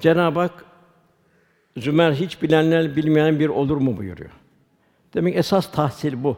Cenab-ı 0.00 0.40
Hak 0.40 0.64
Zümer 1.76 2.12
hiç 2.12 2.42
bilenler 2.42 2.96
bilmeyen 2.96 3.38
bir 3.40 3.48
olur 3.48 3.76
mu 3.76 3.96
buyuruyor. 3.96 4.30
Demek 5.14 5.36
esas 5.36 5.72
tahsil 5.72 6.24
bu. 6.24 6.36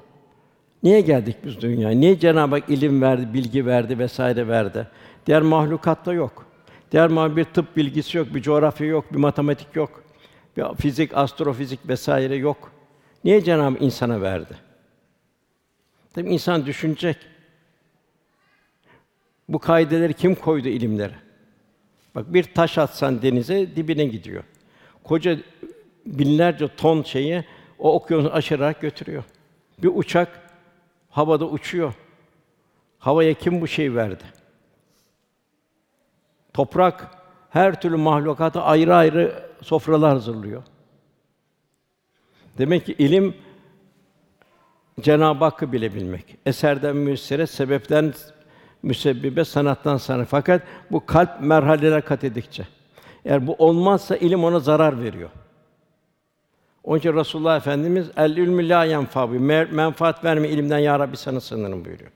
Niye 0.82 1.00
geldik 1.00 1.36
biz 1.45 1.60
dünyaya? 1.60 1.98
Niye 1.98 2.18
Cenab-ı 2.18 2.54
Hak 2.54 2.70
ilim 2.70 3.02
verdi, 3.02 3.34
bilgi 3.34 3.66
verdi 3.66 3.98
vesaire 3.98 4.48
verdi? 4.48 4.88
Diğer 5.27 5.42
mahlukatta 5.42 6.12
yok. 6.12 6.46
Diğer 6.92 7.09
mahluk 7.09 7.36
bir 7.36 7.45
tıp 7.45 7.77
bilgisi 7.77 8.18
yok, 8.18 8.34
bir 8.34 8.42
coğrafya 8.42 8.86
yok, 8.86 9.12
bir 9.12 9.18
matematik 9.18 9.76
yok. 9.76 10.04
Bir 10.56 10.64
fizik, 10.76 11.16
astrofizik 11.16 11.88
vesaire 11.88 12.36
yok. 12.36 12.72
Niye 13.24 13.44
Cenab-ı 13.44 13.72
Hak 13.72 13.82
insana 13.82 14.20
verdi? 14.20 14.54
Tabii 16.14 16.30
insan 16.30 16.66
düşünecek. 16.66 17.16
Bu 19.48 19.59
kaideleri 19.59 20.15
kim 20.15 20.34
koydu 20.34 20.68
ilimlere? 20.68 21.15
Bak 22.15 22.34
bir 22.34 22.43
taş 22.43 22.79
atsan 22.79 23.23
denize 23.23 23.77
dibine 23.77 24.05
gidiyor. 24.05 24.45
Koca 25.05 25.39
binlerce 26.07 26.69
ton 26.77 27.02
şeyi 27.02 27.45
o 27.79 27.95
okyanusu 27.95 28.33
aşarak 28.33 28.80
götürüyor. 28.80 29.25
Bir 29.79 29.91
uçak 29.95 30.41
havada 31.11 31.45
uçuyor. 31.45 31.95
Havaya 32.98 33.35
kim 33.35 33.61
bu 33.61 33.66
şey 33.66 33.95
verdi? 33.95 34.25
Toprak 36.52 37.11
her 37.51 37.80
türlü 37.80 37.97
mahlukata 37.97 38.63
ayrı 38.63 38.95
ayrı 38.95 39.51
sofralar 39.63 40.13
hazırlıyor. 40.13 40.63
Demek 42.59 42.87
ki 42.87 42.95
ilim 42.99 43.35
Cenab-ı 45.01 45.45
Hakk'ı 45.45 45.73
bilebilmek. 45.73 46.37
Eserden 46.47 46.97
müessere, 46.97 47.47
sebepten 47.47 48.15
müsebbibe, 48.83 49.45
sanattan 49.45 49.97
sana. 49.97 50.25
Fakat 50.25 50.63
bu 50.91 51.07
kalp 51.07 51.41
merhaleler 51.41 52.05
kat 52.05 52.25
edikçe. 52.25 52.66
Eğer 53.25 53.47
bu 53.47 53.55
olmazsa 53.59 54.16
ilim 54.16 54.45
ona 54.45 54.61
zarar 54.61 55.02
veriyor. 55.02 55.30
Onun 56.85 56.99
için 56.99 57.16
Resulullah 57.16 57.57
Efendimiz 57.57 58.07
el 58.16 58.37
ilmü 58.37 58.69
la 58.69 58.85
yenfa 58.85 59.27
menfaat 59.71 60.25
verme 60.25 60.49
ilimden 60.49 60.79
ya 60.79 60.99
Rabbi 60.99 61.16
sana 61.16 61.41
sığınırım 61.41 61.85
buyuruyor. 61.85 62.10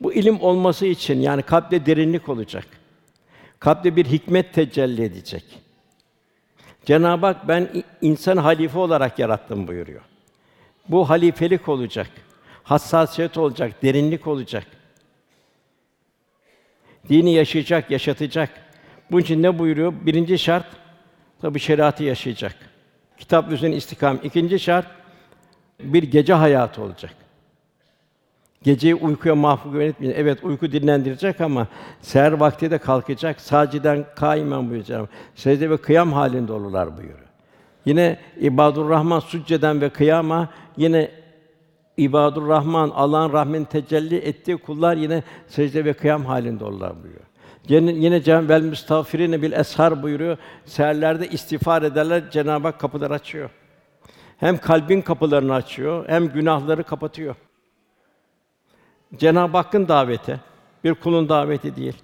Bu 0.00 0.12
ilim 0.12 0.40
olması 0.40 0.86
için 0.86 1.20
yani 1.20 1.42
kalpte 1.42 1.86
derinlik 1.86 2.28
olacak. 2.28 2.66
Kalpte 3.60 3.96
bir 3.96 4.04
hikmet 4.04 4.54
tecelli 4.54 5.04
edecek. 5.04 5.44
Cenab-ı 6.84 7.26
Hak 7.26 7.48
ben 7.48 7.68
insan 8.00 8.36
halife 8.36 8.78
olarak 8.78 9.18
yarattım 9.18 9.68
buyuruyor. 9.68 10.00
Bu 10.88 11.10
halifelik 11.10 11.68
olacak. 11.68 12.10
Hassasiyet 12.62 13.38
olacak, 13.38 13.82
derinlik 13.82 14.26
olacak. 14.26 14.66
Dini 17.08 17.34
yaşayacak, 17.34 17.90
yaşatacak. 17.90 18.50
Bunun 19.10 19.22
için 19.22 19.42
ne 19.42 19.58
buyuruyor? 19.58 19.92
Birinci 20.06 20.38
şart 20.38 20.66
tabi 21.40 21.58
şeriatı 21.58 22.04
yaşayacak. 22.04 22.56
Kitap 23.18 23.52
üzerine 23.52 23.76
istikam. 23.76 24.18
İkinci 24.22 24.58
şart 24.58 24.86
bir 25.80 26.02
gece 26.02 26.34
hayatı 26.34 26.82
olacak. 26.82 27.14
Geceyi 28.62 28.94
uykuya 28.94 29.34
mahfuz 29.34 29.74
yönetmeyecek. 29.74 30.20
Evet 30.20 30.44
uyku 30.44 30.72
dinlendirecek 30.72 31.40
ama 31.40 31.66
seher 32.00 32.32
vakti 32.32 32.70
de 32.70 32.78
kalkacak. 32.78 33.40
Saciden 33.40 34.04
kaimen 34.16 34.70
buyuracağım. 34.70 35.08
Secde 35.34 35.70
ve 35.70 35.76
kıyam 35.76 36.12
halinde 36.12 36.52
olurlar 36.52 36.96
buyuruyor. 36.96 37.28
Yine 37.84 38.18
ibadur 38.40 38.88
Rahman 38.90 39.20
succeden 39.20 39.80
ve 39.80 39.90
kıyama 39.90 40.48
yine 40.76 41.10
ibadur 41.96 42.48
Rahman 42.48 42.90
Allah'ın 42.94 43.32
rahmetini 43.32 43.66
tecelli 43.66 44.16
ettiği 44.16 44.56
kullar 44.56 44.96
yine 44.96 45.22
secde 45.46 45.84
ve 45.84 45.92
kıyam 45.92 46.24
halinde 46.24 46.64
olurlar 46.64 47.02
buyuruyor. 47.02 47.24
Yine, 47.68 47.92
yine 47.92 48.22
Cenab-ı 48.22 48.48
vel 48.48 48.62
müstağfirine 48.62 49.42
bil 49.42 49.52
eshar 49.52 50.02
buyuruyor. 50.02 50.36
Seherlerde 50.64 51.28
istiğfar 51.28 51.82
ederler, 51.82 52.30
Cenab-ı 52.30 52.68
Hak 52.68 52.80
kapılar 52.80 53.10
açıyor. 53.10 53.50
Hem 54.36 54.58
kalbin 54.58 55.00
kapılarını 55.00 55.54
açıyor, 55.54 56.08
hem 56.08 56.28
günahları 56.28 56.84
kapatıyor. 56.84 57.34
Cenab-ı 59.16 59.56
Hakk'ın 59.56 59.88
daveti, 59.88 60.40
bir 60.84 60.94
kulun 60.94 61.28
daveti 61.28 61.76
değil. 61.76 61.96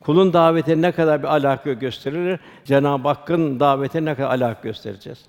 Kulun 0.00 0.32
daveti 0.32 0.82
ne 0.82 0.92
kadar 0.92 1.22
bir 1.22 1.28
alaka 1.28 1.72
gösterir, 1.72 2.40
Cenab-ı 2.64 3.08
Hakk'ın 3.08 3.60
daveti 3.60 4.04
ne 4.04 4.14
kadar 4.14 4.30
alaka 4.30 4.60
göstereceğiz. 4.62 5.24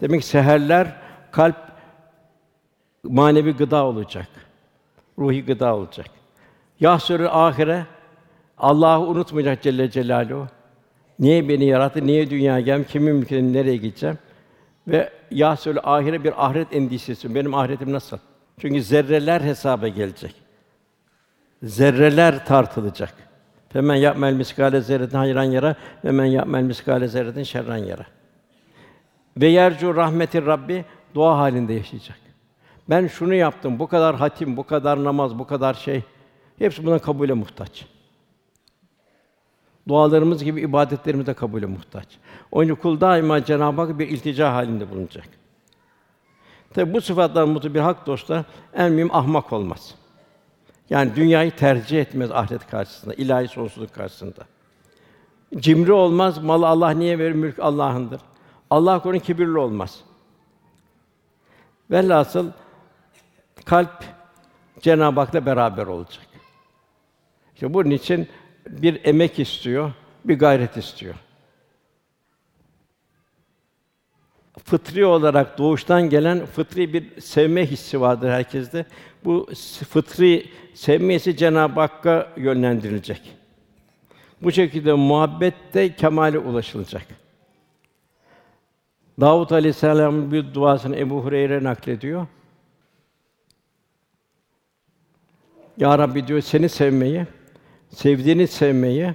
Demek 0.00 0.20
ki 0.20 0.26
seherler 0.26 0.96
kalp 1.32 1.56
manevi 3.08 3.52
gıda 3.52 3.84
olacak. 3.84 4.26
Ruhi 5.18 5.44
gıda 5.44 5.76
olacak. 5.76 6.06
Yahsürü 6.80 7.26
ahire 7.28 7.86
Allah'ı 8.58 9.00
unutmayacak 9.00 9.62
Celle 9.62 9.90
Celaluhu. 9.90 10.46
Niye 11.18 11.48
beni 11.48 11.64
yarattı? 11.64 12.06
Niye 12.06 12.30
dünyaya 12.30 12.60
geldim? 12.60 12.86
Kimin 12.88 13.14
mülküne 13.14 13.52
nereye 13.52 13.76
gideceğim? 13.76 14.18
Ve 14.88 15.10
yahsürü 15.30 15.78
ahire 15.78 16.24
bir 16.24 16.46
ahiret 16.46 16.74
endişesi. 16.74 17.34
Benim 17.34 17.54
ahiretim 17.54 17.92
nasıl? 17.92 18.18
Çünkü 18.60 18.82
zerreler 18.82 19.40
hesaba 19.40 19.88
gelecek. 19.88 20.34
Zerreler 21.62 22.46
tartılacak. 22.46 23.14
Femen 23.68 23.94
yapmel 23.94 24.32
miskale 24.32 24.80
zerretin 24.80 25.18
hayran 25.18 25.44
yara 25.44 25.74
ve 26.04 26.10
men 26.10 26.24
yapmel 26.24 26.62
miskale 26.62 27.08
zerretin 27.08 27.42
şerran 27.42 27.76
yara. 27.76 28.06
Ve 29.36 29.46
yercu 29.46 29.96
rahmetir 29.96 30.46
Rabbi 30.46 30.84
dua 31.14 31.38
halinde 31.38 31.72
yaşayacak. 31.72 32.27
Ben 32.90 33.06
şunu 33.06 33.34
yaptım, 33.34 33.78
bu 33.78 33.86
kadar 33.86 34.16
hatim, 34.16 34.56
bu 34.56 34.66
kadar 34.66 35.04
namaz, 35.04 35.38
bu 35.38 35.46
kadar 35.46 35.74
şey. 35.74 36.02
Hepsi 36.58 36.86
buna 36.86 36.98
kabule 36.98 37.32
muhtaç. 37.32 37.86
Dualarımız 39.88 40.44
gibi 40.44 40.60
ibadetlerimiz 40.60 41.26
de 41.26 41.34
kabule 41.34 41.66
muhtaç. 41.66 42.06
Onun 42.52 42.64
için 42.64 42.74
kul 42.74 43.00
daima 43.00 43.44
Cenab-ı 43.44 43.80
Hak 43.80 43.98
bir 43.98 44.08
iltica 44.08 44.52
halinde 44.52 44.90
bulunacak. 44.90 45.28
Tabi 46.74 46.94
bu 46.94 47.00
sıfatlar 47.00 47.44
mutlu 47.44 47.74
bir 47.74 47.80
hak 47.80 48.06
dostlar 48.06 48.44
en 48.74 48.92
mühim 48.92 49.14
ahmak 49.14 49.52
olmaz. 49.52 49.94
Yani 50.90 51.16
dünyayı 51.16 51.50
tercih 51.50 52.00
etmez 52.00 52.30
ahiret 52.30 52.66
karşısında, 52.66 53.14
ilahi 53.14 53.48
sonsuzluk 53.48 53.94
karşısında. 53.94 54.44
Cimri 55.56 55.92
olmaz, 55.92 56.42
malı 56.42 56.66
Allah 56.66 56.90
niye 56.90 57.18
verir, 57.18 57.32
mülk 57.32 57.58
Allah'ındır. 57.58 58.20
Allah 58.70 59.02
korusun 59.02 59.24
kibirli 59.24 59.58
olmaz. 59.58 60.00
Velhasıl 61.90 62.50
kalp 63.64 64.04
Cenab-ı 64.80 65.20
Hak'la 65.20 65.46
beraber 65.46 65.86
olacak. 65.86 66.26
İşte 67.54 67.74
bunun 67.74 67.90
için 67.90 68.28
bir 68.68 69.04
emek 69.04 69.38
istiyor, 69.38 69.92
bir 70.24 70.38
gayret 70.38 70.76
istiyor. 70.76 71.14
Fıtri 74.64 75.06
olarak 75.06 75.58
doğuştan 75.58 76.10
gelen 76.10 76.46
fıtri 76.46 76.92
bir 76.92 77.20
sevme 77.20 77.66
hissi 77.66 78.00
vardır 78.00 78.30
herkeste. 78.30 78.86
Bu 79.24 79.48
fıtri 79.88 80.50
sevmesi 80.74 81.36
Cenab-ı 81.36 81.80
Hakk'a 81.80 82.32
yönlendirilecek. 82.36 83.36
Bu 84.42 84.52
şekilde 84.52 84.92
muhabbette 84.92 85.96
kemale 85.96 86.38
ulaşılacak. 86.38 87.06
Davud 89.20 89.50
Aleyhisselam'ın 89.50 90.32
bir 90.32 90.54
duasını 90.54 90.96
Ebu 90.96 91.24
Hureyre 91.24 91.64
naklediyor. 91.64 92.26
Ya 95.78 95.98
Rabbi 95.98 96.26
diyor 96.26 96.40
seni 96.40 96.68
sevmeyi, 96.68 97.26
sevdiğini 97.90 98.46
sevmeyi, 98.46 99.14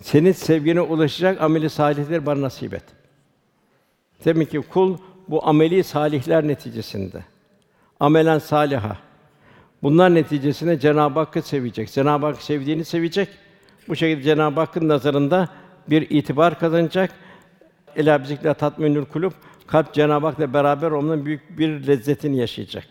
senin 0.00 0.32
sevgine 0.32 0.80
ulaşacak 0.80 1.40
ameli 1.40 1.70
salihler 1.70 2.26
bana 2.26 2.42
nasip 2.42 2.74
et. 2.74 2.84
Demek 4.24 4.50
ki 4.50 4.60
kul 4.60 4.98
bu 5.28 5.46
ameli 5.46 5.84
salihler 5.84 6.48
neticesinde 6.48 7.24
amelen 8.00 8.38
saliha. 8.38 8.96
Bunlar 9.82 10.14
neticesinde 10.14 10.80
Cenab-ı 10.80 11.18
Hakk'ı 11.18 11.42
sevecek. 11.42 11.92
Cenab-ı 11.92 12.26
Hak 12.26 12.42
sevdiğini 12.42 12.84
sevecek. 12.84 13.28
Bu 13.88 13.96
şekilde 13.96 14.22
Cenab-ı 14.22 14.60
Hakk'ın 14.60 14.88
nazarında 14.88 15.48
bir 15.90 16.10
itibar 16.10 16.58
kazanacak. 16.58 17.10
Ela 17.96 18.22
bizikle 18.22 18.54
tatminül 18.54 19.04
kulub. 19.04 19.32
Kalp 19.66 19.94
Cenab-ı 19.94 20.26
Hak'la 20.26 20.52
beraber 20.52 20.90
onun 20.90 21.26
büyük 21.26 21.58
bir 21.58 21.86
lezzetini 21.86 22.36
yaşayacak. 22.36 22.84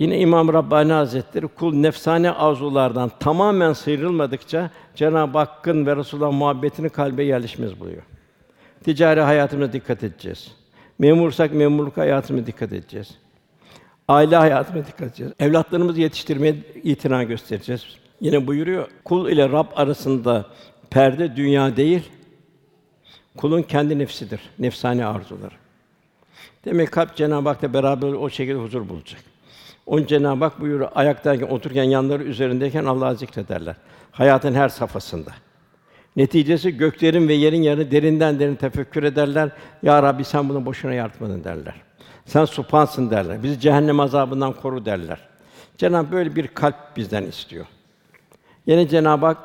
Yine 0.00 0.20
İmam 0.20 0.52
Rabbani 0.52 0.92
Hazretleri 0.92 1.48
kul 1.48 1.74
nefsane 1.74 2.30
arzulardan 2.30 3.10
tamamen 3.20 3.72
sıyrılmadıkça 3.72 4.70
Cenab-ı 4.94 5.38
Hakk'ın 5.38 5.86
ve 5.86 5.96
Resulullah 5.96 6.32
muhabbetini 6.32 6.88
kalbe 6.88 7.24
yerleşmez 7.24 7.80
buluyor. 7.80 8.02
Ticari 8.84 9.20
hayatımıza 9.20 9.72
dikkat 9.72 10.04
edeceğiz. 10.04 10.52
Memursak 10.98 11.54
memurluk 11.54 11.96
hayatımıza 11.96 12.46
dikkat 12.46 12.72
edeceğiz. 12.72 13.08
Aile 14.08 14.36
hayatımıza 14.36 14.86
dikkat 14.86 15.08
edeceğiz. 15.08 15.32
Evlatlarımızı 15.38 16.00
yetiştirmeye 16.00 16.56
itina 16.82 17.22
göstereceğiz. 17.22 17.86
Yine 18.20 18.46
buyuruyor, 18.46 18.88
kul 19.04 19.28
ile 19.28 19.48
Rab 19.48 19.66
arasında 19.76 20.46
perde 20.90 21.36
dünya 21.36 21.76
değil, 21.76 22.10
kulun 23.36 23.62
kendi 23.62 23.98
nefsidir, 23.98 24.40
nefsani 24.58 25.06
arzuları. 25.06 25.54
Demek 26.64 26.92
kalp 26.92 27.16
Cenab-ı 27.16 27.48
Hak'la 27.48 27.72
beraber 27.72 28.12
o 28.12 28.30
şekilde 28.30 28.58
huzur 28.58 28.88
bulacak. 28.88 29.20
Onun 29.88 30.06
Cenab-ı 30.06 30.44
Hak 30.44 30.60
buyuruyor, 30.60 30.90
ayaktayken, 30.94 31.46
otururken, 31.46 31.84
yanları 31.84 32.22
üzerindeyken 32.22 32.84
Allah'ı 32.84 33.16
zikrederler. 33.16 33.76
Hayatın 34.12 34.54
her 34.54 34.68
safhasında. 34.68 35.30
Neticesi 36.16 36.76
göklerin 36.76 37.28
ve 37.28 37.34
yerin 37.34 37.62
yarı 37.62 37.90
derinden 37.90 38.38
derin 38.38 38.54
tefekkür 38.54 39.02
ederler. 39.02 39.50
Ya 39.82 40.02
Rabbi 40.02 40.24
sen 40.24 40.48
bunu 40.48 40.66
boşuna 40.66 40.94
yaratmadın 40.94 41.44
derler. 41.44 41.74
Sen 42.26 42.44
supansın 42.44 43.10
derler. 43.10 43.42
Bizi 43.42 43.60
cehennem 43.60 44.00
azabından 44.00 44.52
koru 44.52 44.84
derler. 44.84 45.18
Cenab-ı 45.78 46.12
böyle 46.12 46.36
bir 46.36 46.46
kalp 46.46 46.96
bizden 46.96 47.22
istiyor. 47.22 47.66
Yine 48.66 48.88
Cenab-ı 48.88 49.26
Hak 49.26 49.38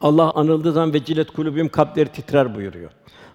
Allah 0.00 0.32
anıldığı 0.34 0.72
zaman 0.72 0.94
ve 0.94 1.04
cilet 1.04 1.30
kulübüm 1.30 1.68
kalpleri 1.68 2.08
titrer 2.08 2.54
buyuruyor. 2.54 2.90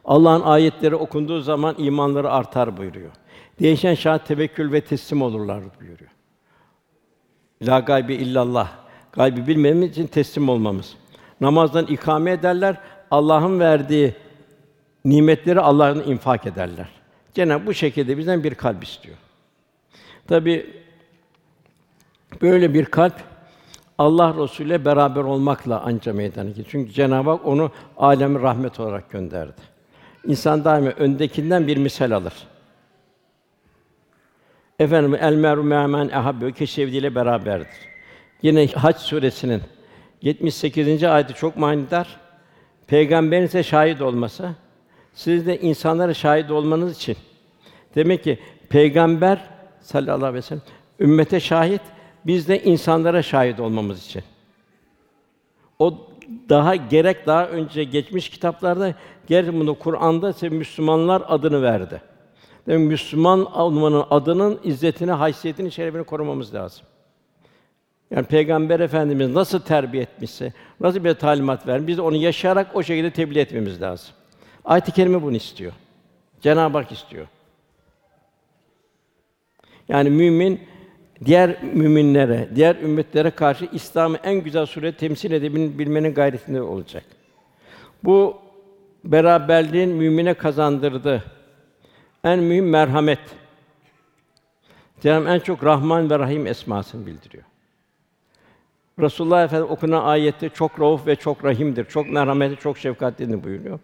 Allah'ın 0.08 0.42
ayetleri 0.42 0.96
okunduğu 0.96 1.42
zaman 1.42 1.76
imanları 1.78 2.32
artar 2.32 2.78
buyuruyor. 2.78 3.12
Değişen 3.60 3.94
şahat 3.94 4.28
tevekkül 4.28 4.72
ve 4.72 4.82
teslim 4.82 5.22
olurlar 5.22 5.64
buyuruyor. 5.80 6.12
La 7.62 7.80
gaybi 7.80 8.14
illallah. 8.14 8.72
Gaybi 9.12 9.48
bilmemiz 9.48 9.92
için 9.92 10.08
teslim 10.08 10.50
olmamız. 10.50 10.96
Namazdan 11.42 11.86
ikame 11.86 12.32
ederler. 12.32 12.78
Allah'ın 13.12 13.60
verdiği 13.60 14.16
nimetleri 15.06 15.60
Allah'ın 15.60 16.04
infak 16.04 16.46
ederler. 16.46 16.90
Cenab 17.34 17.66
bu 17.66 17.74
şekilde 17.74 18.18
bizden 18.18 18.44
bir 18.44 18.56
kalp 18.56 18.84
istiyor. 18.84 19.16
Tabi 20.28 20.74
böyle 22.42 22.74
bir 22.74 22.86
kalp 22.86 23.14
Allah 23.98 24.36
Resulü 24.38 24.68
ile 24.68 24.86
beraber 24.86 25.22
olmakla 25.22 25.82
anca 25.82 26.14
meydana 26.14 26.50
gelir. 26.50 26.68
Çünkü 26.70 26.92
Cenab-ı 26.92 27.30
Hak 27.30 27.46
onu 27.46 27.72
alemi 27.98 28.42
rahmet 28.42 28.80
olarak 28.80 29.10
gönderdi. 29.10 29.77
İnsan 30.28 30.66
daima 30.66 30.90
öndekinden 30.90 31.68
bir 31.68 31.78
misal 31.78 32.12
alır. 32.12 32.34
Efendim 34.80 35.16
el 35.22 35.34
meru 35.34 35.64
me'men 35.64 36.10
ehabbe 36.10 36.52
ki 36.52 36.68
sevdiğiyle 36.68 37.16
beraberdir. 37.16 37.68
Yine 38.42 38.68
Hac 38.68 38.98
suresinin 38.98 39.62
78. 40.22 41.04
ayeti 41.04 41.34
çok 41.34 41.58
manidar. 41.58 42.18
Peygamberin 42.88 43.46
ise 43.46 43.64
şahit 43.64 44.02
olması, 44.02 44.50
siz 45.14 45.48
de 45.48 45.60
insanlara 45.60 46.14
şahit 46.14 46.52
olmanız 46.52 46.98
için. 46.98 47.18
Demek 47.96 48.24
ki 48.24 48.40
peygamber 48.70 49.42
sallallahu 49.82 50.16
aleyhi 50.16 50.34
ve 50.34 50.42
sellem 50.42 50.62
ümmete 51.00 51.40
şahit, 51.40 51.82
biz 52.26 52.48
de 52.48 52.64
insanlara 52.64 53.24
şahit 53.24 53.60
olmamız 53.60 54.06
için. 54.06 54.24
O 55.80 56.08
daha 56.50 56.76
gerek 56.76 57.28
daha 57.28 57.48
önce 57.48 57.84
geçmiş 57.84 58.30
kitaplarda 58.30 58.94
gerek 59.28 59.54
bunu 59.54 59.80
Kur'an'da 59.80 60.30
ise 60.30 60.50
Müslümanlar 60.50 61.24
adını 61.28 61.62
verdi. 61.62 62.02
Demek 62.68 62.88
Müslüman 62.88 63.46
olmanın 63.54 64.04
adının 64.10 64.60
izzetini, 64.64 65.12
haysiyetini, 65.12 65.72
şerefini 65.72 66.04
korumamız 66.04 66.54
lazım. 66.54 66.86
Yani 68.12 68.26
Peygamber 68.26 68.80
Efendimiz 68.80 69.30
nasıl 69.30 69.60
terbiye 69.60 70.04
etmişse, 70.04 70.54
nasıl 70.80 71.04
bir 71.04 71.14
talimat 71.14 71.68
vermiş, 71.68 71.88
biz 71.88 71.98
de 71.98 72.02
onu 72.02 72.16
yaşayarak 72.16 72.76
o 72.76 72.84
şekilde 72.84 73.12
tebliğ 73.12 73.40
etmemiz 73.40 73.82
lazım. 73.82 74.10
Ayet-i 74.66 74.92
kerime 74.92 75.22
bunu 75.22 75.36
istiyor. 75.36 75.72
Cenab-ı 76.42 76.78
Hak 76.78 76.92
istiyor. 76.92 77.28
Yani 79.88 80.10
mümin 80.10 80.62
diğer 81.26 81.64
müminlere, 81.64 82.50
diğer 82.56 82.76
ümmetlere 82.76 83.30
karşı 83.30 83.68
İslam'ı 83.72 84.18
en 84.24 84.36
güzel 84.36 84.66
surette 84.66 84.98
temsil 84.98 85.32
edebilmenin 85.32 86.14
gayretinde 86.14 86.62
olacak. 86.62 87.04
Bu 88.04 88.38
beraberliğin 89.04 89.90
mümine 89.90 90.34
kazandırdığı 90.34 91.24
en 92.24 92.40
mühim 92.40 92.70
merhamet. 92.70 93.20
Cenab-ı 95.02 95.30
en 95.30 95.40
çok 95.40 95.64
Rahman 95.64 96.10
ve 96.10 96.20
Rahim 96.20 96.48
esmasını 96.48 97.06
bildiriyor. 97.06 97.44
Resulullah 99.00 99.44
Efendimiz 99.44 99.72
okunan 99.72 100.04
ayette 100.04 100.50
çok 100.50 100.80
rauf 100.80 101.08
ve 101.08 101.16
çok 101.16 101.46
rahimdir. 101.46 101.86
Çok 101.86 102.10
merhametli, 102.10 102.58
çok 102.58 102.78
şefkatlidir 102.78 103.44
buyuruyor. 103.44 103.80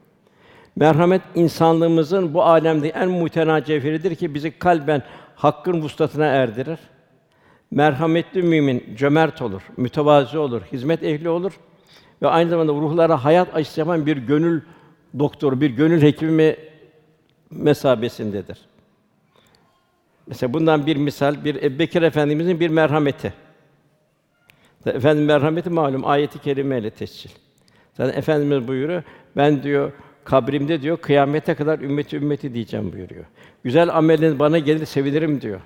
Merhamet 0.75 1.21
insanlığımızın 1.35 2.33
bu 2.33 2.43
alemde 2.43 2.89
en 2.89 3.09
muhtena 3.09 3.63
cevheridir 3.63 4.15
ki 4.15 4.33
bizi 4.33 4.59
kalben 4.59 5.03
hakkın 5.35 5.81
vuslatına 5.81 6.25
erdirir. 6.25 6.79
Merhametli 7.73 8.41
mümin 8.41 8.95
cömert 8.95 9.41
olur, 9.41 9.61
mütevazi 9.77 10.37
olur, 10.37 10.61
hizmet 10.71 11.03
ehli 11.03 11.29
olur 11.29 11.53
ve 12.21 12.27
aynı 12.27 12.49
zamanda 12.49 12.71
ruhlara 12.71 13.23
hayat 13.23 13.55
aşısı 13.55 13.79
yapan 13.79 14.05
bir 14.05 14.17
gönül 14.17 14.61
doktoru, 15.19 15.61
bir 15.61 15.69
gönül 15.69 16.01
hekimi 16.01 16.55
mesabesindedir. 17.51 18.57
Mesela 20.27 20.53
bundan 20.53 20.85
bir 20.85 20.95
misal 20.95 21.45
bir 21.45 21.63
Ebubekir 21.63 22.01
Efendimizin 22.01 22.59
bir 22.59 22.69
merhameti. 22.69 23.33
Efendim 24.85 25.25
merhameti 25.25 25.69
malum 25.69 26.05
ayeti 26.05 26.39
kerimeyle 26.39 26.89
tescil. 26.89 27.29
Zaten 27.93 28.17
Efendimiz 28.17 28.67
buyuruyor. 28.67 29.03
Ben 29.37 29.63
diyor 29.63 29.91
kabrimde 30.23 30.81
diyor 30.81 30.97
kıyamete 30.97 31.55
kadar 31.55 31.79
ümmeti 31.79 32.17
ümmeti 32.17 32.53
diyeceğim 32.53 32.93
buyuruyor. 32.93 33.25
Güzel 33.63 33.97
ameliniz 33.97 34.39
bana 34.39 34.59
gelir 34.59 34.85
sevinirim 34.85 35.41
diyor. 35.41 35.61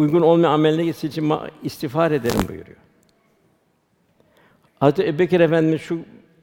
Uygun 0.00 0.20
olmayan 0.20 0.84
gitsin 0.84 1.08
için 1.08 1.32
istiğfar 1.62 2.10
ederim 2.10 2.48
buyuruyor. 2.48 2.76
Hazreti 4.80 5.08
Ebubekir 5.08 5.40
Efendimiz 5.40 5.80
şu 5.80 6.00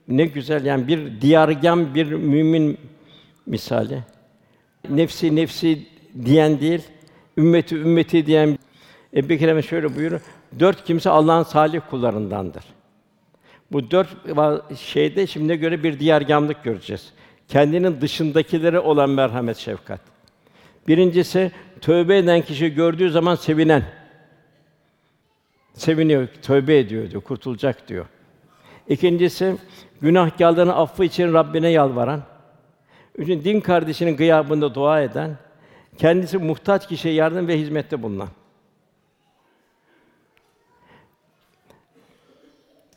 ne 0.07 0.25
güzel 0.25 0.65
yani 0.65 0.88
bir 0.88 1.21
diyargâm 1.21 1.95
bir 1.95 2.12
mümin 2.12 2.77
misali. 3.45 4.04
Nefsi 4.89 5.36
nefsi 5.36 5.88
diyen 6.25 6.59
değil, 6.59 6.81
ümmeti 7.38 7.75
ümmeti 7.75 8.25
diyen 8.25 8.57
Ebu 9.13 9.30
Bekir 9.30 9.62
şöyle 9.62 9.95
buyuruyor. 9.95 10.21
Dört 10.59 10.83
kimse 10.86 11.09
Allah'ın 11.09 11.44
salih 11.44 11.81
kullarındandır. 11.89 12.63
Bu 13.71 13.92
dört 13.92 14.09
şeyde 14.80 15.27
şimdi 15.27 15.56
göre 15.56 15.83
bir 15.83 16.00
diyargâmlık 16.00 16.63
göreceğiz. 16.63 17.13
Kendinin 17.48 18.01
dışındakilere 18.01 18.80
olan 18.80 19.09
merhamet, 19.09 19.57
şefkat. 19.57 20.17
Birincisi 20.88 21.51
tövbe 21.81 22.18
eden 22.18 22.42
kişi 22.42 22.74
gördüğü 22.74 23.10
zaman 23.12 23.36
sevinen. 23.36 23.84
Seviniyor, 25.74 26.28
tövbe 26.42 26.78
ediyor 26.80 27.12
diyor, 27.12 27.22
kurtulacak 27.22 27.88
diyor. 27.88 28.06
İkincisi 28.88 29.56
günahkârların 30.01 30.72
affı 30.72 31.04
için 31.04 31.34
Rabbine 31.34 31.69
yalvaran. 31.69 32.24
Üçüncü 33.18 33.45
din 33.45 33.62
kardeşinin 33.62 34.18
gıyabında 34.18 34.76
dua 34.76 35.02
eden, 35.02 35.38
kendisi 35.97 36.38
muhtaç 36.38 36.88
kişiye 36.88 37.14
yardım 37.14 37.47
ve 37.47 37.59
hizmette 37.59 38.04
bulunan. 38.04 38.30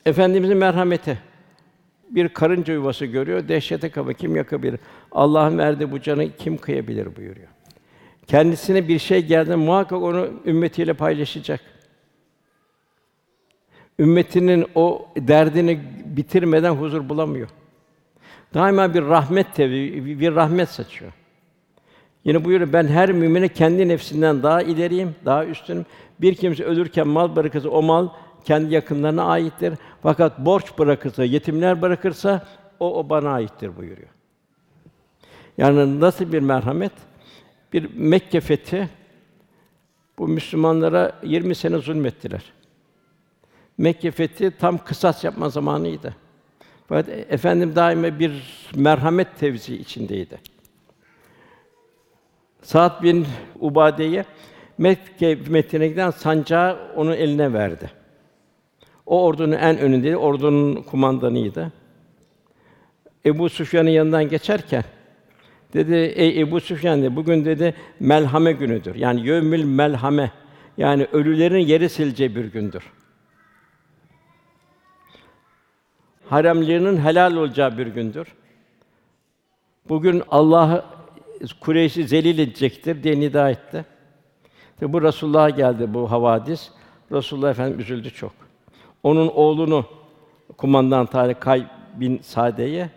Efendimizin 0.06 0.56
merhameti. 0.56 1.18
Bir 2.10 2.28
karınca 2.28 2.74
yuvası 2.74 3.06
görüyor, 3.06 3.48
dehşete 3.48 3.90
kapı 3.90 4.14
kim 4.14 4.36
yakabilir? 4.36 4.80
Allah'ın 5.12 5.58
verdiği 5.58 5.92
bu 5.92 6.00
canı 6.00 6.36
kim 6.36 6.56
kıyabilir 6.56 7.16
buyuruyor. 7.16 7.48
Kendisine 8.26 8.88
bir 8.88 8.98
şey 8.98 9.26
geldi 9.26 9.56
muhakkak 9.56 10.02
onu 10.02 10.28
ümmetiyle 10.46 10.92
paylaşacak. 10.92 11.60
Ümmetinin 13.98 14.66
o 14.74 15.08
derdini 15.16 15.80
bitirmeden 16.04 16.70
huzur 16.70 17.08
bulamıyor. 17.08 17.48
Daima 18.54 18.94
bir 18.94 19.02
rahmet 19.02 19.54
tevi, 19.54 20.20
bir 20.20 20.34
rahmet 20.34 20.68
saçıyor. 20.68 21.12
Yine 22.24 22.44
buyuruyor 22.44 22.72
ben 22.72 22.86
her 22.86 23.12
mümine 23.12 23.48
kendi 23.48 23.88
nefsinden 23.88 24.42
daha 24.42 24.62
ileriyim, 24.62 25.14
daha 25.24 25.44
üstünüm. 25.44 25.86
Bir 26.20 26.34
kimse 26.34 26.64
ölürken 26.64 27.08
mal 27.08 27.36
bırakırsa 27.36 27.68
o 27.68 27.82
mal 27.82 28.08
kendi 28.44 28.74
yakınlarına 28.74 29.24
aittir. 29.24 29.74
Fakat 30.02 30.38
borç 30.38 30.78
bırakırsa, 30.78 31.24
yetimler 31.24 31.82
bırakırsa 31.82 32.46
o 32.80 32.98
o 32.98 33.08
bana 33.08 33.30
aittir 33.30 33.76
buyuruyor. 33.76 34.08
Yani 35.58 36.00
nasıl 36.00 36.32
bir 36.32 36.40
merhamet? 36.40 36.92
Bir 37.72 37.90
Mekke 37.94 38.40
fethi 38.40 38.88
bu 40.18 40.28
Müslümanlara 40.28 41.20
20 41.22 41.54
sene 41.54 41.78
zulmettiler. 41.78 42.42
Mekke 43.78 44.10
fethi 44.10 44.52
tam 44.58 44.84
kısas 44.84 45.24
yapma 45.24 45.48
zamanıydı. 45.48 46.14
Fakat 46.88 47.08
efendim 47.08 47.76
daima 47.76 48.18
bir 48.18 48.32
merhamet 48.74 49.38
tevzi 49.38 49.76
içindeydi. 49.76 50.38
Sa'd 52.62 53.02
bin 53.02 53.26
Ubade'ye 53.60 54.24
Mekke 54.78 55.30
hükümetine 55.30 55.88
giden 55.88 56.10
sancağı 56.10 56.78
onun 56.96 57.12
eline 57.12 57.52
verdi. 57.52 57.90
O 59.06 59.24
ordunun 59.24 59.52
en 59.52 59.78
önündeydi, 59.78 60.16
ordunun 60.16 60.82
kumandanıydı. 60.82 61.72
Ebu 63.26 63.48
Süfyan'ın 63.48 63.90
yanından 63.90 64.28
geçerken 64.28 64.84
dedi 65.74 65.94
ey 65.94 66.40
Ebu 66.40 66.60
Süfyan 66.60 67.02
dedi 67.02 67.16
bugün 67.16 67.44
dedi 67.44 67.74
melhame 68.00 68.52
günüdür. 68.52 68.94
Yani 68.94 69.26
yevmül 69.26 69.64
melhame. 69.64 70.30
Yani 70.76 71.06
ölülerin 71.12 71.58
yeri 71.58 71.88
sileceği 71.88 72.36
bir 72.36 72.44
gündür. 72.44 72.82
Haramlığının 76.28 76.96
helal 76.96 77.36
olacağı 77.36 77.78
bir 77.78 77.86
gündür. 77.86 78.28
Bugün 79.88 80.22
Allah 80.30 80.84
Kureyş'i 81.60 82.08
zelil 82.08 82.38
edecektir 82.38 83.02
diye 83.02 83.20
nida 83.20 83.50
etti. 83.50 83.84
Tabi 84.80 84.92
bu 84.92 85.02
Resulullah'a 85.02 85.50
geldi 85.50 85.94
bu 85.94 86.10
havadis. 86.10 86.70
Resulullah 87.12 87.50
Efendimiz 87.50 87.84
üzüldü 87.84 88.10
çok. 88.10 88.32
Onun 89.02 89.28
oğlunu 89.28 89.84
kumandan 90.56 91.06
Tarık 91.06 91.40
Kay 91.40 91.66
bin 91.94 92.18
Sade'ye 92.18 92.90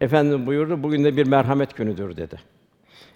Efendim 0.00 0.46
buyurdu, 0.46 0.82
bugün 0.82 1.04
de 1.04 1.16
bir 1.16 1.26
merhamet 1.26 1.76
günüdür 1.76 2.16
dedi. 2.16 2.40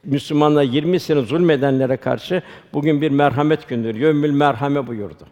Müslümanlar 0.05 0.63
20 0.63 1.01
sene 1.01 1.21
zulmedenlere 1.21 1.97
karşı 1.97 2.43
bugün 2.73 3.01
bir 3.01 3.11
merhamet 3.11 3.69
gündür. 3.69 3.95
Yömül 3.95 4.31
merhame 4.31 4.87
buyurdu. 4.87 5.27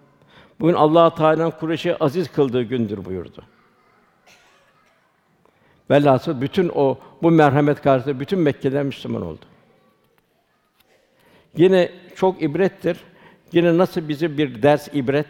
Bugün 0.60 0.74
Allah 0.74 1.14
Teala'nın 1.14 1.50
Kureyş'i 1.50 1.96
aziz 1.96 2.32
kıldığı 2.32 2.62
gündür 2.62 3.04
buyurdu. 3.04 3.44
Velhasıl 5.90 6.40
bütün 6.40 6.70
o 6.74 6.98
bu 7.22 7.30
merhamet 7.30 7.82
karşısında 7.82 8.20
bütün 8.20 8.38
Mekkeliler 8.38 8.82
Müslüman 8.82 9.22
oldu. 9.22 9.44
Yine 11.56 11.90
çok 12.14 12.42
ibrettir. 12.42 12.98
Yine 13.52 13.78
nasıl 13.78 14.08
bize 14.08 14.38
bir 14.38 14.62
ders 14.62 14.88
ibret, 14.94 15.26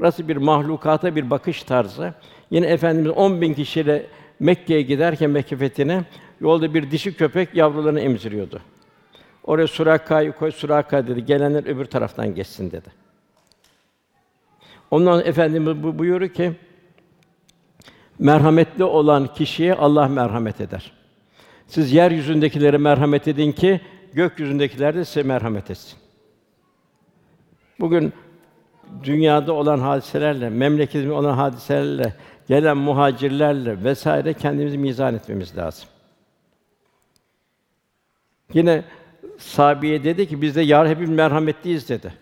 nasıl 0.00 0.28
bir 0.28 0.36
mahlukata 0.36 1.16
bir 1.16 1.30
bakış 1.30 1.62
tarzı. 1.62 2.14
Yine 2.50 2.66
Efendimiz 2.66 3.10
10 3.10 3.40
bin 3.40 3.54
kişiyle 3.54 4.06
Mekke'ye 4.40 4.82
giderken 4.82 5.30
Mekke 5.30 5.56
fethine 5.56 6.04
yolda 6.40 6.74
bir 6.74 6.90
dişi 6.90 7.16
köpek 7.16 7.54
yavrularını 7.54 8.00
emziriyordu. 8.00 8.60
Oraya 9.44 9.66
Suraka'yı 9.66 10.32
koy, 10.32 10.50
Suraka 10.50 11.06
dedi. 11.06 11.24
Gelenler 11.24 11.64
öbür 11.64 11.84
taraftan 11.84 12.34
geçsin 12.34 12.70
dedi. 12.70 12.88
Ondan 14.90 15.26
Efendimiz 15.26 15.82
bu 15.82 15.98
buyuruyor 15.98 16.30
ki 16.30 16.52
merhametli 18.18 18.84
olan 18.84 19.34
kişiye 19.34 19.74
Allah 19.74 20.08
merhamet 20.08 20.60
eder. 20.60 20.92
Siz 21.66 21.92
yeryüzündekilere 21.92 22.76
merhamet 22.76 23.28
edin 23.28 23.52
ki 23.52 23.80
gökyüzündekiler 24.12 24.94
de 24.94 25.04
size 25.04 25.22
merhamet 25.22 25.70
etsin. 25.70 25.98
Bugün 27.80 28.12
dünyada 29.04 29.52
olan 29.52 29.78
hadiselerle, 29.78 30.50
memleketimizde 30.50 31.12
olan 31.12 31.34
hadiselerle, 31.36 32.14
gelen 32.48 32.76
muhacirlerle 32.76 33.84
vesaire 33.84 34.34
kendimizi 34.34 34.78
mizan 34.78 35.14
etmemiz 35.14 35.56
lazım. 35.56 35.88
Yine 38.54 38.84
Sabiye 39.38 40.04
dedi 40.04 40.28
ki 40.28 40.42
biz 40.42 40.56
de 40.56 40.60
yar 40.60 40.88
hepimiz 40.88 41.10
merhametliyiz 41.10 41.88
dedi. 41.88 42.14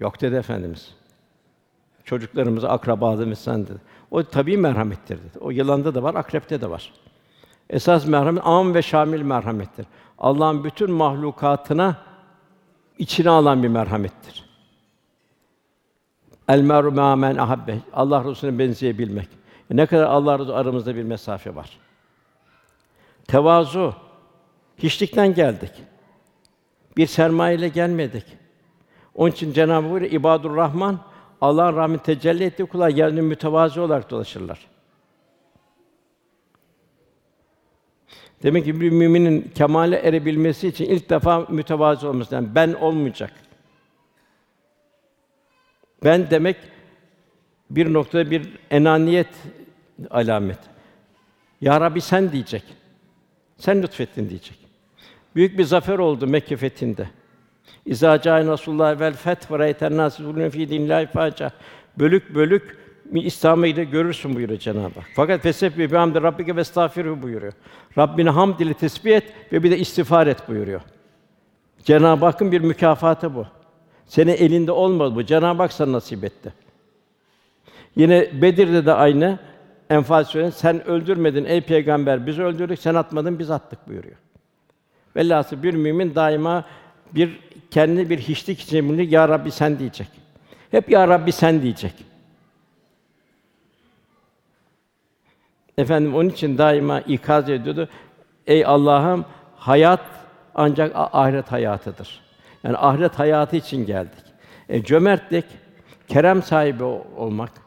Yok 0.00 0.20
dedi 0.20 0.34
efendimiz. 0.36 0.94
Çocuklarımıza 2.04 2.68
akrabalarımız 2.68 3.38
sen 3.38 3.66
dedi. 3.66 3.78
O 4.10 4.22
tabii 4.22 4.56
merhamettir 4.56 5.18
dedi. 5.18 5.38
O 5.40 5.50
yılanda 5.50 5.94
da 5.94 6.02
var, 6.02 6.14
akrepte 6.14 6.60
de 6.60 6.70
var. 6.70 6.92
Esas 7.70 8.06
merhamet 8.06 8.46
am 8.46 8.74
ve 8.74 8.82
şamil 8.82 9.22
merhamettir. 9.22 9.86
Allah'ın 10.18 10.64
bütün 10.64 10.90
mahlukatına 10.90 11.96
içine 12.98 13.30
alan 13.30 13.62
bir 13.62 13.68
merhamettir. 13.68 14.44
El 16.48 16.60
meru 16.60 16.92
men 16.92 17.36
ahabbe. 17.36 17.78
Allah 17.92 18.24
Resulüne 18.24 18.58
benzeyebilmek. 18.58 19.28
Ne 19.70 19.86
kadar 19.86 20.04
Allah 20.04 20.38
Resulü 20.38 20.54
aramızda 20.54 20.96
bir 20.96 21.02
mesafe 21.02 21.54
var. 21.54 21.78
Tevazu. 23.28 23.94
Hiçlikten 24.78 25.34
geldik. 25.34 25.70
Bir 26.96 27.06
sermaye 27.06 27.56
ile 27.56 27.68
gelmedik. 27.68 28.24
Onun 29.14 29.30
için 29.30 29.52
Cenab-ı 29.52 29.88
Hak 29.88 30.12
İbadur 30.12 30.56
Rahman 30.56 31.00
Allah'ın 31.40 31.76
rahmeti 31.76 32.02
tecelli 32.02 32.44
ettiği 32.44 32.66
kullar 32.66 32.88
yeryüzünde 32.88 33.20
mütevazi 33.20 33.80
olarak 33.80 34.10
dolaşırlar. 34.10 34.66
Demek 38.42 38.64
ki 38.64 38.80
bir 38.80 38.90
müminin 38.90 39.52
kemale 39.54 39.96
erebilmesi 39.96 40.68
için 40.68 40.84
ilk 40.84 41.10
defa 41.10 41.40
mütevazi 41.40 42.06
olması 42.06 42.34
lazım. 42.34 42.52
Ben 42.54 42.72
olmayacak. 42.72 43.32
Ben 46.04 46.30
demek 46.30 46.56
bir 47.70 47.92
noktada 47.92 48.30
bir 48.30 48.48
enaniyet 48.70 49.28
alamet. 50.10 50.58
Ya 51.60 51.80
Rabbi 51.80 52.00
sen 52.00 52.32
diyecek. 52.32 52.62
Sen 53.58 53.82
lütfettin 53.82 54.28
diyecek. 54.28 54.58
Büyük 55.34 55.58
bir 55.58 55.64
zafer 55.64 55.98
oldu 55.98 56.26
Mekke 56.26 56.56
fethinde. 56.56 57.08
İza 57.86 58.20
ca'a 58.20 58.46
Rasulullah 58.46 59.00
vel 59.00 59.12
feth 59.12 59.50
ve 59.50 59.58
ra'eyten 59.58 59.96
nas 59.96 60.20
fi. 60.50 61.52
Bölük 61.98 62.34
bölük 62.34 62.84
İslam'a 63.12 63.66
ile 63.66 63.84
görürsün 63.84 64.34
buyuruyor 64.34 64.58
Cenab-ı 64.58 65.00
Hak. 65.00 65.04
Fakat 65.14 65.40
fesebbi 65.42 65.90
bi 65.90 65.96
hamdi 65.96 66.22
rabbike 66.22 66.56
ve 66.56 66.64
buyuruyor. 67.22 67.52
Rabbine 67.98 68.30
hamd 68.30 68.60
ile 68.60 68.74
tesbih 68.74 69.16
et 69.16 69.32
ve 69.52 69.62
bir 69.62 69.70
de 69.70 69.78
istiğfar 69.78 70.26
et 70.26 70.48
buyuruyor. 70.48 70.80
Cenab-ı 71.84 72.24
Hakk'ın 72.24 72.52
bir 72.52 72.60
mükafatı 72.60 73.34
bu. 73.34 73.46
Senin 74.06 74.36
elinde 74.36 74.72
olmadı 74.72 75.14
bu. 75.14 75.22
Cenab-ı 75.22 75.62
Hak 75.62 75.72
sana 75.72 75.92
nasip 75.92 76.24
etti. 76.24 76.52
Yine 77.96 78.42
Bedir'de 78.42 78.86
de 78.86 78.92
aynı 78.92 79.38
Enfal 79.90 80.24
Suresi 80.24 80.58
sen 80.58 80.86
öldürmedin 80.86 81.44
ey 81.44 81.60
peygamber 81.60 82.26
biz 82.26 82.38
öldürdük 82.38 82.78
sen 82.78 82.94
atmadın 82.94 83.38
biz 83.38 83.50
attık 83.50 83.88
buyuruyor. 83.88 84.16
Velhâsıl 85.16 85.62
bir 85.62 85.74
mümin 85.74 86.14
daima 86.14 86.64
bir 87.12 87.40
kendi 87.70 88.10
bir 88.10 88.18
hiçlik 88.18 88.60
içinde 88.60 89.02
ya 89.02 89.28
Rabbi 89.28 89.50
sen 89.50 89.78
diyecek. 89.78 90.08
Hep 90.70 90.90
ya 90.90 91.08
Rabbi 91.08 91.32
sen 91.32 91.62
diyecek. 91.62 91.92
Efendim 95.78 96.14
onun 96.14 96.28
için 96.28 96.58
daima 96.58 97.00
ikaz 97.00 97.50
ediyordu. 97.50 97.88
Ey 98.46 98.64
Allah'ım 98.64 99.24
hayat 99.56 100.00
ancak 100.54 100.92
ahiret 100.94 101.52
hayatıdır. 101.52 102.20
Yani 102.64 102.76
ahiret 102.76 103.18
hayatı 103.18 103.56
için 103.56 103.86
geldik. 103.86 104.24
E, 104.68 104.82
cömertlik, 104.82 105.44
kerem 106.08 106.42
sahibi 106.42 106.84
olmak. 107.16 107.63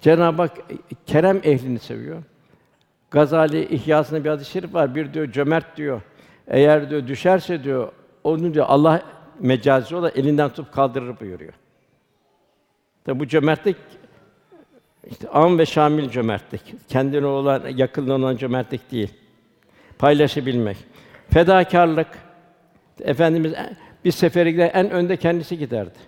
Cenab-ı 0.00 0.42
Hak 0.42 0.58
kerem 1.06 1.40
ehlini 1.44 1.78
seviyor. 1.78 2.22
Gazali 3.10 3.64
İhyasında 3.64 4.24
bir 4.24 4.30
hadis-i 4.30 4.50
şerif 4.50 4.74
var. 4.74 4.94
Bir 4.94 5.14
diyor 5.14 5.32
cömert 5.32 5.76
diyor. 5.76 6.02
Eğer 6.46 6.90
diyor 6.90 7.06
düşerse 7.06 7.64
diyor 7.64 7.92
onu 8.24 8.54
diyor 8.54 8.66
Allah 8.68 9.02
mecazi 9.40 9.96
olarak 9.96 10.18
elinden 10.18 10.48
tutup 10.48 10.72
kaldırır 10.72 11.20
buyuruyor. 11.20 11.52
Tabi 13.04 13.20
bu 13.20 13.26
cömertlik 13.26 13.76
işte 15.10 15.28
am 15.28 15.58
ve 15.58 15.66
şamil 15.66 16.10
cömertlik. 16.10 16.74
Kendine 16.88 17.26
olan, 17.26 17.62
yakınına 17.76 18.14
olan 18.14 18.36
cömertlik 18.36 18.90
değil. 18.90 19.14
Paylaşabilmek. 19.98 20.76
Fedakarlık. 21.30 22.08
Efendimiz 23.00 23.52
bir 24.04 24.10
sefere 24.10 24.50
gider 24.50 24.70
en 24.74 24.90
önde 24.90 25.16
kendisi 25.16 25.58
giderdi. 25.58 25.98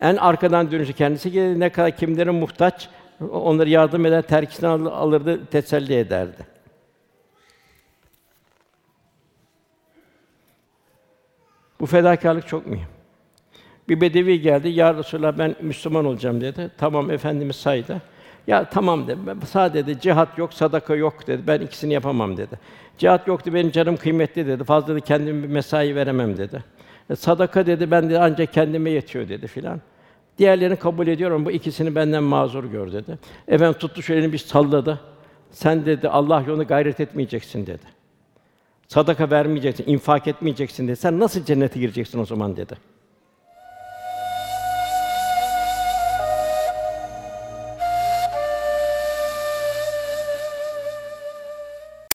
En 0.00 0.16
arkadan 0.16 0.70
dönüşü 0.70 0.92
kendisi 0.92 1.30
giderdi. 1.30 1.60
Ne 1.60 1.68
kadar 1.68 1.96
kimlerin 1.96 2.34
muhtaç 2.34 2.88
onları 3.20 3.68
yardım 3.68 4.06
eder, 4.06 4.22
terkisini 4.22 4.68
alırdı, 4.68 5.46
teselli 5.46 5.94
ederdi. 5.94 6.46
Bu 11.80 11.86
fedakarlık 11.86 12.48
çok 12.48 12.66
mühim. 12.66 12.86
Bir 13.88 14.00
bedevi 14.00 14.40
geldi, 14.40 14.68
"Ya 14.68 14.94
Resulallah 14.94 15.38
ben 15.38 15.54
Müslüman 15.60 16.04
olacağım." 16.04 16.40
dedi. 16.40 16.70
Tamam 16.78 17.10
efendimiz 17.10 17.56
saydı. 17.56 18.02
Ya 18.46 18.64
tamam 18.64 19.06
dedi. 19.06 19.46
Sadece 19.46 20.00
cihat 20.00 20.38
yok, 20.38 20.54
sadaka 20.54 20.94
yok 20.94 21.26
dedi. 21.26 21.42
Ben 21.46 21.60
ikisini 21.60 21.92
yapamam 21.92 22.36
dedi. 22.36 22.58
Cihat 22.98 23.28
yoktu 23.28 23.54
benim 23.54 23.70
canım 23.70 23.96
kıymetli 23.96 24.46
dedi. 24.46 24.64
Fazla 24.64 24.94
da 24.94 25.00
kendime 25.00 25.42
bir 25.42 25.48
mesai 25.48 25.94
veremem 25.94 26.36
dedi. 26.36 26.64
E, 27.10 27.16
sadaka 27.16 27.66
dedi 27.66 27.90
ben 27.90 28.10
de 28.10 28.20
ancak 28.20 28.52
kendime 28.52 28.90
yetiyor 28.90 29.28
dedi 29.28 29.46
filan. 29.46 29.80
Diğerlerini 30.40 30.76
kabul 30.76 31.06
ediyorum. 31.06 31.44
Bu 31.44 31.50
ikisini 31.50 31.94
benden 31.94 32.22
mazur 32.22 32.64
gör 32.64 32.92
dedi. 32.92 33.18
Efendim 33.48 33.78
tuttu 33.78 34.02
şöyle 34.02 34.32
bir 34.32 34.38
salladı. 34.38 35.00
Sen 35.50 35.86
dedi 35.86 36.08
Allah 36.08 36.44
yolunda 36.46 36.62
gayret 36.62 37.00
etmeyeceksin 37.00 37.66
dedi. 37.66 37.82
Sadaka 38.88 39.30
vermeyeceksin, 39.30 39.84
infak 39.86 40.26
etmeyeceksin 40.26 40.88
dedi. 40.88 40.96
Sen 40.96 41.20
nasıl 41.20 41.44
cennete 41.44 41.80
gireceksin 41.80 42.18
o 42.18 42.24
zaman 42.24 42.56
dedi. 42.56 42.74